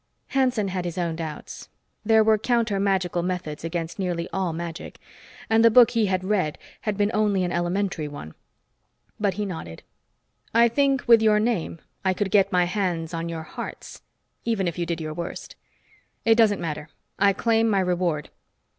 [0.29, 1.69] Hanson had his own doubts.
[2.03, 4.97] There were counter magical methods against nearly all magic,
[5.47, 8.33] and the book he had read had been only an elementary one.
[9.19, 9.83] But he nodded.
[10.55, 14.01] "I think with your name I could get my hands on your hearts,
[14.43, 15.55] even if you did your worst.
[16.25, 16.89] It doesn't matter.
[17.19, 18.31] I claim my reward."